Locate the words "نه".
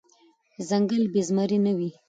1.65-1.71